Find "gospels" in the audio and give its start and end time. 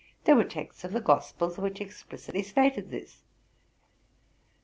0.99-1.59